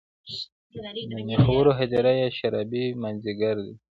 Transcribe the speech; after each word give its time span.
د 1.13 1.15
میخورو 1.27 1.71
هـــــدیره 1.79 2.11
یې 2.19 2.27
شــــــرابي 2.37 2.85
مــــاځیګری 3.01 3.61
دی 3.67 3.73